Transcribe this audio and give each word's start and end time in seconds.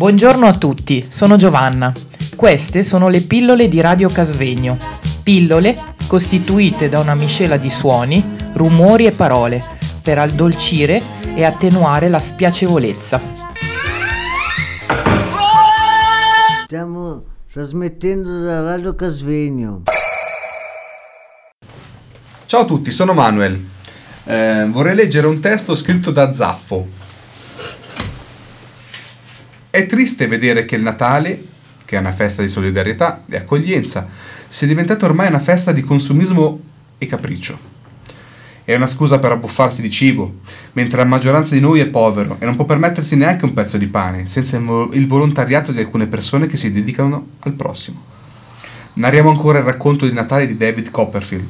Buongiorno 0.00 0.46
a 0.46 0.56
tutti, 0.56 1.06
sono 1.10 1.36
Giovanna. 1.36 1.92
Queste 2.34 2.84
sono 2.84 3.10
le 3.10 3.20
pillole 3.20 3.68
di 3.68 3.82
Radio 3.82 4.08
Casvegno. 4.08 4.78
Pillole 5.22 5.76
costituite 6.08 6.88
da 6.88 7.00
una 7.00 7.14
miscela 7.14 7.58
di 7.58 7.68
suoni, 7.68 8.24
rumori 8.54 9.04
e 9.04 9.12
parole 9.12 9.62
per 10.02 10.18
addolcire 10.18 11.02
e 11.34 11.44
attenuare 11.44 12.08
la 12.08 12.18
spiacevolezza. 12.18 13.20
Stiamo 16.64 17.22
trasmettendo 17.52 18.40
da 18.40 18.62
Radio 18.62 18.94
Casvegno. 18.94 19.82
Ciao 22.46 22.60
a 22.62 22.64
tutti, 22.64 22.90
sono 22.90 23.12
Manuel. 23.12 23.62
Eh, 24.24 24.66
vorrei 24.70 24.94
leggere 24.94 25.26
un 25.26 25.40
testo 25.40 25.74
scritto 25.74 26.10
da 26.10 26.32
Zaffo. 26.32 26.99
È 29.72 29.86
triste 29.86 30.26
vedere 30.26 30.64
che 30.64 30.74
il 30.74 30.82
Natale, 30.82 31.44
che 31.84 31.94
è 31.94 32.00
una 32.00 32.12
festa 32.12 32.42
di 32.42 32.48
solidarietà 32.48 33.22
e 33.30 33.36
accoglienza, 33.36 34.08
sia 34.48 34.66
diventato 34.66 35.04
ormai 35.04 35.28
una 35.28 35.38
festa 35.38 35.70
di 35.70 35.82
consumismo 35.82 36.60
e 36.98 37.06
capriccio. 37.06 37.56
È 38.64 38.74
una 38.74 38.88
scusa 38.88 39.20
per 39.20 39.30
abbuffarsi 39.30 39.80
di 39.80 39.88
cibo, 39.88 40.40
mentre 40.72 40.96
la 40.96 41.04
maggioranza 41.04 41.54
di 41.54 41.60
noi 41.60 41.78
è 41.78 41.86
povero 41.86 42.36
e 42.40 42.46
non 42.46 42.56
può 42.56 42.64
permettersi 42.64 43.14
neanche 43.14 43.44
un 43.44 43.52
pezzo 43.52 43.78
di 43.78 43.86
pane, 43.86 44.26
senza 44.26 44.56
il 44.56 44.64
vo- 44.64 44.90
il 44.92 45.06
volontariato 45.06 45.70
di 45.70 45.78
alcune 45.78 46.08
persone 46.08 46.48
che 46.48 46.56
si 46.56 46.72
dedicano 46.72 47.28
al 47.38 47.52
prossimo. 47.52 48.02
Narriamo 48.94 49.30
ancora 49.30 49.60
il 49.60 49.64
racconto 49.64 50.04
di 50.04 50.12
Natale 50.12 50.48
di 50.48 50.56
David 50.56 50.90
Copperfield, 50.90 51.46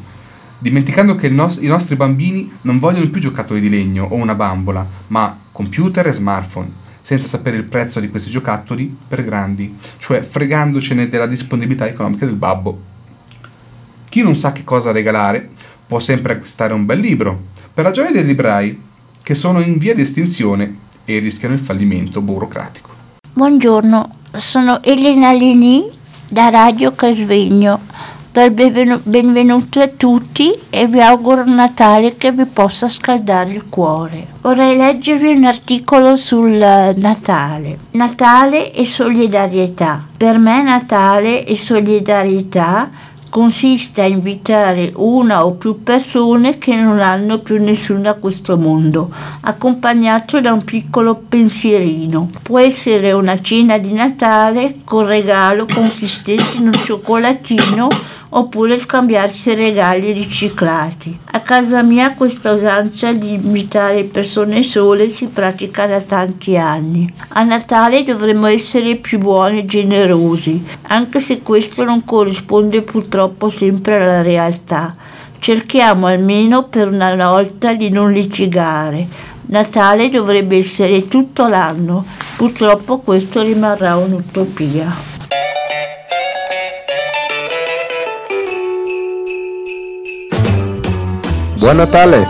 dimenticando 0.58 1.14
che 1.14 1.30
nos- 1.30 1.58
i 1.62 1.68
nostri 1.68 1.96
bambini 1.96 2.52
non 2.62 2.78
vogliono 2.78 3.08
più 3.08 3.22
giocattoli 3.22 3.60
di 3.60 3.70
legno 3.70 4.04
o 4.04 4.14
una 4.16 4.34
bambola, 4.34 4.86
ma 5.06 5.38
computer 5.52 6.06
e 6.06 6.12
smartphone, 6.12 6.88
senza 7.00 7.26
sapere 7.26 7.56
il 7.56 7.64
prezzo 7.64 8.00
di 8.00 8.08
questi 8.08 8.30
giocattoli 8.30 8.94
per 9.08 9.24
grandi, 9.24 9.76
cioè 9.98 10.22
fregandocene 10.22 11.08
della 11.08 11.26
disponibilità 11.26 11.86
economica 11.86 12.26
del 12.26 12.34
babbo. 12.34 12.80
Chi 14.08 14.22
non 14.22 14.34
sa 14.34 14.52
che 14.52 14.64
cosa 14.64 14.92
regalare 14.92 15.50
può 15.86 15.98
sempre 15.98 16.34
acquistare 16.34 16.72
un 16.72 16.84
bel 16.84 17.00
libro, 17.00 17.48
per 17.72 17.84
la 17.84 17.90
gioia 17.90 18.12
dei 18.12 18.24
librai, 18.24 18.80
che 19.22 19.34
sono 19.34 19.60
in 19.60 19.78
via 19.78 19.94
di 19.94 20.02
estinzione 20.02 20.78
e 21.04 21.18
rischiano 21.18 21.54
il 21.54 21.60
fallimento 21.60 22.20
burocratico. 22.20 22.90
Buongiorno, 23.32 24.16
sono 24.32 24.82
Elena 24.82 25.32
Lini 25.32 25.84
da 26.28 26.48
Radio 26.48 26.92
Casvegno. 26.92 27.89
Benvenu- 28.32 29.00
benvenuto 29.02 29.80
a 29.80 29.88
tutti 29.88 30.56
e 30.70 30.86
vi 30.86 31.00
auguro 31.00 31.42
un 31.42 31.54
Natale 31.54 32.16
che 32.16 32.30
vi 32.30 32.44
possa 32.44 32.86
scaldare 32.86 33.50
il 33.54 33.68
cuore. 33.68 34.24
Vorrei 34.40 34.76
leggervi 34.76 35.32
un 35.32 35.46
articolo 35.46 36.14
sul 36.14 36.52
Natale. 36.52 37.78
Natale 37.90 38.72
e 38.72 38.86
solidarietà. 38.86 40.06
Per 40.16 40.38
me 40.38 40.62
Natale 40.62 41.44
e 41.44 41.56
solidarietà 41.56 43.08
consiste 43.30 44.02
a 44.02 44.06
invitare 44.06 44.92
una 44.96 45.44
o 45.44 45.54
più 45.54 45.82
persone 45.82 46.58
che 46.58 46.74
non 46.74 47.00
hanno 47.00 47.38
più 47.38 47.60
nessuno 47.60 48.10
a 48.10 48.14
questo 48.14 48.56
mondo, 48.56 49.10
accompagnato 49.40 50.40
da 50.40 50.52
un 50.52 50.62
piccolo 50.62 51.16
pensierino. 51.16 52.30
Può 52.42 52.58
essere 52.58 53.12
una 53.12 53.40
cena 53.40 53.78
di 53.78 53.92
Natale 53.92 54.76
con 54.84 55.06
regalo 55.06 55.66
consistente 55.72 56.58
in 56.58 56.66
un 56.66 56.80
cioccolatino 56.84 57.88
oppure 58.30 58.78
scambiarsi 58.78 59.54
regali 59.54 60.12
riciclati. 60.12 61.18
A 61.32 61.40
casa 61.40 61.82
mia 61.82 62.14
questa 62.14 62.52
usanza 62.52 63.12
di 63.12 63.34
invitare 63.34 64.04
persone 64.04 64.62
sole 64.62 65.08
si 65.08 65.26
pratica 65.28 65.86
da 65.86 66.00
tanti 66.00 66.56
anni. 66.56 67.12
A 67.28 67.42
Natale 67.42 68.04
dovremmo 68.04 68.46
essere 68.46 68.96
più 68.96 69.18
buoni 69.18 69.60
e 69.60 69.66
generosi, 69.66 70.64
anche 70.82 71.20
se 71.20 71.40
questo 71.42 71.84
non 71.84 72.04
corrisponde 72.04 72.82
purtroppo 72.82 73.48
sempre 73.48 74.02
alla 74.02 74.22
realtà. 74.22 74.94
Cerchiamo 75.38 76.06
almeno 76.06 76.64
per 76.64 76.88
una 76.88 77.14
volta 77.14 77.72
di 77.74 77.88
non 77.88 78.12
litigare. 78.12 79.06
Natale 79.46 80.10
dovrebbe 80.10 80.58
essere 80.58 81.08
tutto 81.08 81.48
l'anno, 81.48 82.04
purtroppo 82.36 82.98
questo 82.98 83.42
rimarrà 83.42 83.96
un'utopia. 83.96 85.19
Buon 91.60 91.76
Natale! 91.76 92.26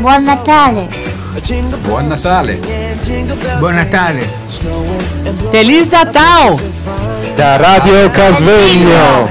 Buon 0.00 0.24
Natale! 0.24 0.88
Buon 1.84 2.08
Natale! 2.08 2.58
Buon 3.60 3.74
Natale! 3.74 4.28
Feliz 5.52 5.86
Natal! 5.92 6.58
Da 7.36 7.56
Radio 7.56 8.10
Casvegno! 8.10 9.28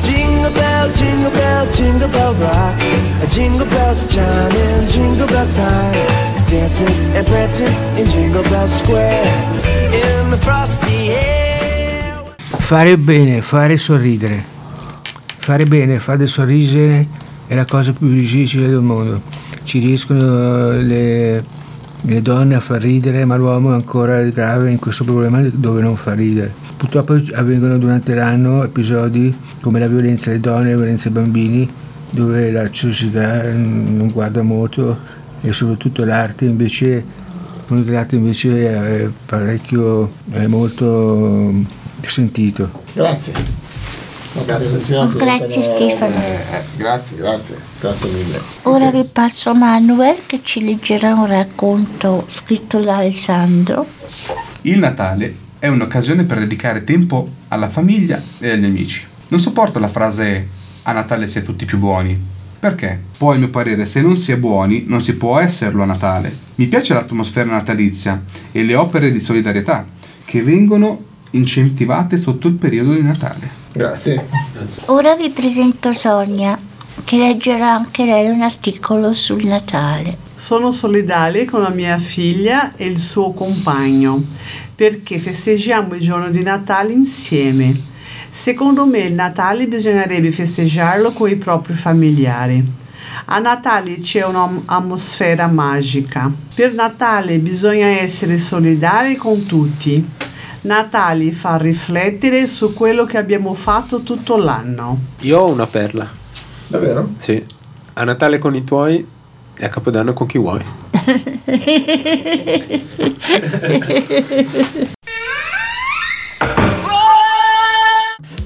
Jingle 0.00 0.50
bell, 0.52 0.92
jingle 0.92 1.30
bell, 1.32 1.66
jingle 1.72 2.08
bell 2.08 2.34
rock. 2.38 2.78
Jingle 3.30 3.66
bells 3.66 4.06
chiming, 4.06 4.86
jingle 4.86 5.26
bell 5.26 5.48
time. 5.48 6.06
Dancing 6.48 7.16
and 7.16 7.26
prancing 7.26 7.74
in 7.96 8.06
Jingle 8.06 8.42
Bell 8.42 8.68
Square. 8.68 9.26
In 9.90 10.30
the 10.30 10.38
frosty 10.38 11.10
air. 11.10 12.14
Fare 12.38 12.96
bene, 12.96 13.42
fare 13.42 13.76
sorridere. 13.76 14.44
Fare 15.40 15.64
bene, 15.64 15.98
fare 15.98 16.28
sorridere 16.28 17.18
è 17.50 17.56
la 17.56 17.64
cosa 17.64 17.92
più 17.92 18.06
difficile 18.06 18.68
del 18.68 18.78
mondo. 18.78 19.22
Ci 19.64 19.80
riescono 19.80 20.70
le, 20.70 21.44
le 22.02 22.22
donne 22.22 22.54
a 22.54 22.60
far 22.60 22.80
ridere, 22.80 23.24
ma 23.24 23.34
l'uomo 23.34 23.72
è 23.72 23.74
ancora 23.74 24.22
grave 24.22 24.70
in 24.70 24.78
questo 24.78 25.02
problema 25.02 25.42
dove 25.52 25.82
non 25.82 25.96
fa 25.96 26.14
ridere. 26.14 26.54
Purtroppo 26.76 27.20
avvengono 27.34 27.76
durante 27.76 28.14
l'anno 28.14 28.62
episodi 28.62 29.36
come 29.60 29.80
la 29.80 29.88
violenza 29.88 30.30
alle 30.30 30.38
donne, 30.38 30.70
la 30.70 30.76
violenza 30.76 31.08
ai 31.08 31.14
bambini, 31.14 31.68
dove 32.10 32.52
la 32.52 32.68
società 32.70 33.42
non 33.52 34.10
guarda 34.12 34.42
molto 34.42 34.96
e 35.40 35.52
soprattutto 35.52 36.04
l'arte 36.04 36.44
invece, 36.44 37.04
dell'arte 37.66 38.14
invece 38.14 39.02
è 39.02 39.08
parecchio, 39.26 40.12
è 40.30 40.46
molto 40.46 41.52
sentito. 42.06 42.70
Grazie. 42.92 43.59
Grazie, 44.32 45.16
grazie, 45.16 45.62
Stefano. 45.62 46.14
grazie, 46.76 47.16
grazie, 47.16 47.56
grazie 47.80 48.10
mille. 48.10 48.40
Ora 48.62 48.90
vi 48.90 49.04
passo 49.04 49.54
Manuel 49.54 50.18
che 50.26 50.40
ci 50.44 50.64
leggerà 50.64 51.14
un 51.14 51.26
racconto 51.26 52.26
scritto 52.28 52.80
da 52.80 52.98
Alessandro. 52.98 53.86
Il 54.62 54.78
Natale 54.78 55.34
è 55.58 55.66
un'occasione 55.66 56.24
per 56.24 56.38
dedicare 56.38 56.84
tempo 56.84 57.28
alla 57.48 57.68
famiglia 57.68 58.22
e 58.38 58.50
agli 58.50 58.64
amici. 58.64 59.04
Non 59.28 59.40
sopporto 59.40 59.78
la 59.78 59.88
frase 59.88 60.46
a 60.82 60.92
Natale 60.92 61.26
si 61.26 61.38
è 61.38 61.42
tutti 61.42 61.64
più 61.64 61.78
buoni. 61.78 62.38
Perché? 62.60 63.00
Poi, 63.16 63.36
a 63.36 63.38
mio 63.38 63.48
parere, 63.48 63.86
se 63.86 64.00
non 64.00 64.16
si 64.16 64.32
è 64.32 64.36
buoni, 64.36 64.84
non 64.86 65.00
si 65.00 65.16
può 65.16 65.38
esserlo 65.38 65.82
a 65.82 65.86
Natale. 65.86 66.36
Mi 66.56 66.66
piace 66.66 66.94
l'atmosfera 66.94 67.50
natalizia 67.50 68.22
e 68.52 68.62
le 68.62 68.76
opere 68.76 69.10
di 69.10 69.18
solidarietà 69.18 69.86
che 70.24 70.42
vengono 70.42 71.04
incentivate 71.30 72.16
sotto 72.16 72.48
il 72.48 72.54
periodo 72.54 72.92
di 72.92 73.02
Natale. 73.02 73.59
Grazie. 73.72 74.26
Ora 74.86 75.14
vi 75.14 75.30
presento 75.30 75.92
Sonia 75.92 76.58
che 77.04 77.16
leggerà 77.16 77.74
anche 77.74 78.04
lei 78.04 78.28
un 78.28 78.42
articolo 78.42 79.12
sul 79.12 79.44
Natale. 79.46 80.28
Sono 80.34 80.70
solidale 80.70 81.44
con 81.44 81.62
la 81.62 81.68
mia 81.68 81.98
figlia 81.98 82.74
e 82.76 82.86
il 82.86 82.98
suo 82.98 83.32
compagno 83.32 84.24
perché 84.74 85.18
festeggiamo 85.18 85.94
il 85.94 86.00
giorno 86.00 86.30
di 86.30 86.42
Natale 86.42 86.92
insieme. 86.92 87.88
Secondo 88.30 88.86
me 88.86 89.00
il 89.00 89.12
Natale 89.12 89.66
bisognerebbe 89.66 90.32
festeggiarlo 90.32 91.12
con 91.12 91.28
i 91.28 91.36
propri 91.36 91.74
familiari. 91.74 92.64
A 93.26 93.38
Natale 93.38 93.98
c'è 93.98 94.24
un'atmosfera 94.24 95.46
magica. 95.46 96.32
Per 96.54 96.72
Natale 96.72 97.38
bisogna 97.38 97.86
essere 97.86 98.38
solidari 98.38 99.16
con 99.16 99.42
tutti. 99.44 100.04
Natale 100.62 101.32
fa 101.32 101.56
riflettere 101.56 102.46
su 102.46 102.74
quello 102.74 103.06
che 103.06 103.16
abbiamo 103.16 103.54
fatto 103.54 104.02
tutto 104.02 104.36
l'anno. 104.36 104.98
Io 105.20 105.40
ho 105.40 105.46
una 105.48 105.66
perla. 105.66 106.06
Davvero? 106.66 107.12
Sì. 107.16 107.42
A 107.94 108.04
Natale 108.04 108.36
con 108.36 108.54
i 108.54 108.62
tuoi 108.62 109.06
e 109.56 109.64
a 109.64 109.70
Capodanno 109.70 110.12
con 110.12 110.26
chi 110.26 110.36
vuoi. 110.36 110.62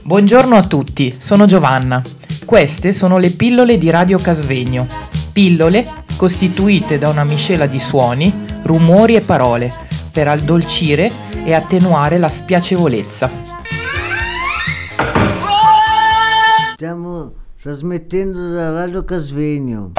Buongiorno 0.05 0.55
a 0.55 0.63
tutti, 0.63 1.17
sono 1.19 1.47
Giovanna. 1.47 2.01
Queste 2.45 2.93
sono 2.93 3.19
le 3.19 3.31
pillole 3.31 3.77
di 3.77 3.91
Radio 3.91 4.19
Casvegno. 4.19 4.87
Pillole 5.33 5.85
costituite 6.17 6.99
da 6.99 7.09
una 7.09 7.25
miscela 7.25 7.67
di 7.67 7.81
suoni, 7.81 8.33
rumori 8.63 9.17
e 9.17 9.21
parole 9.21 9.94
per 10.15 10.29
addolcire 10.29 11.11
e 11.45 11.55
attenuare 11.55 12.19
la 12.19 12.29
spiacevolezza. 12.29 13.29
Stiamo 16.75 17.33
trasmettendo 17.61 18.53
da 18.53 18.71
Radio 18.73 19.05
Casvegno. 19.05 19.93